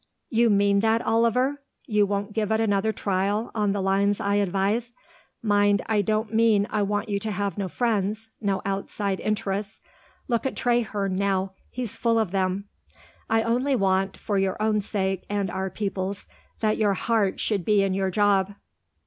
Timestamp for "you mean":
0.31-0.79